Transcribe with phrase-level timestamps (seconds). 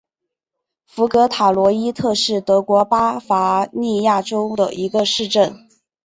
[0.87, 5.69] 福格塔罗伊特是德国巴伐利亚州的一个市镇。